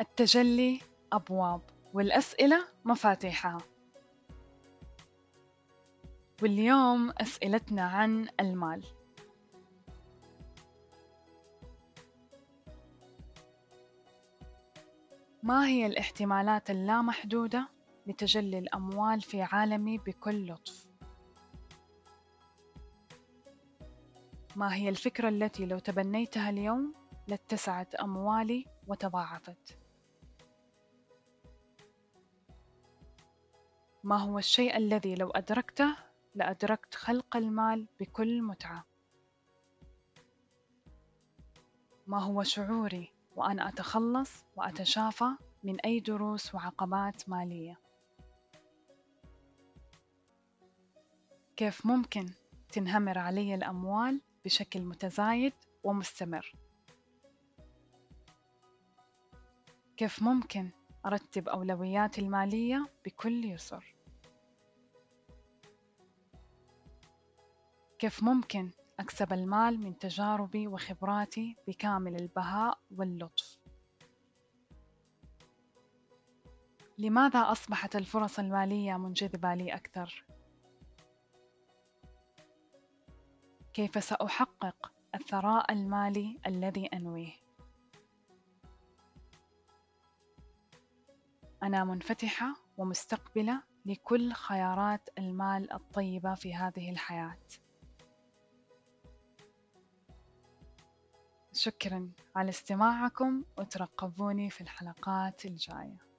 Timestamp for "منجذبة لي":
78.96-79.74